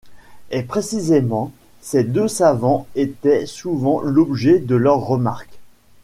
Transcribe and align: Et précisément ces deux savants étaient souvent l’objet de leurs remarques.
Et 0.49 0.63
précisément 0.63 1.51
ces 1.79 2.03
deux 2.03 2.27
savants 2.27 2.87
étaient 2.95 3.45
souvent 3.45 4.01
l’objet 4.01 4.57
de 4.57 4.73
leurs 4.75 5.01
remarques. 5.05 5.59